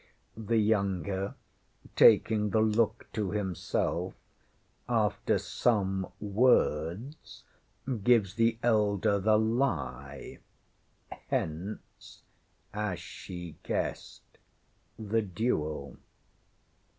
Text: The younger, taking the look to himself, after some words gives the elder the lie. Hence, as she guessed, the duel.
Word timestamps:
The 0.35 0.57
younger, 0.57 1.35
taking 1.95 2.49
the 2.49 2.59
look 2.61 3.05
to 3.13 3.29
himself, 3.33 4.15
after 4.89 5.37
some 5.37 6.11
words 6.19 7.43
gives 8.03 8.33
the 8.33 8.57
elder 8.63 9.19
the 9.19 9.37
lie. 9.37 10.39
Hence, 11.27 12.23
as 12.73 12.99
she 12.99 13.57
guessed, 13.61 14.39
the 14.97 15.21
duel. 15.21 15.97